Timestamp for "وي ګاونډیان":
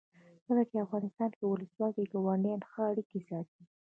2.01-2.61